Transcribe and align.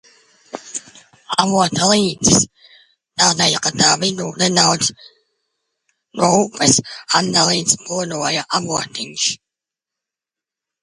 Avota 1.41 1.89
līcis, 1.89 2.39
tādēļ, 3.23 3.57
ka 3.65 3.71
tā 3.83 3.89
vidū 4.05 4.31
nedaudz 4.43 4.89
no 6.21 6.31
upes 6.41 6.79
atdalīts 7.23 7.77
pludoja 7.83 8.47
avotiņš. 8.61 9.29